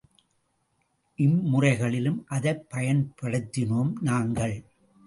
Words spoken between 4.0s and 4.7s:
நாங்கள்.